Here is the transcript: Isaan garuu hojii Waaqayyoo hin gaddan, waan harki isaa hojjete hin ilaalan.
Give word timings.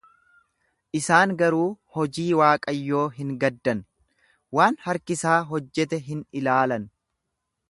Isaan 0.99 1.33
garuu 1.41 1.65
hojii 1.97 2.25
Waaqayyoo 2.39 3.05
hin 3.19 3.35
gaddan, 3.45 3.85
waan 4.61 4.81
harki 4.89 5.19
isaa 5.21 5.39
hojjete 5.53 6.05
hin 6.11 6.29
ilaalan. 6.43 6.91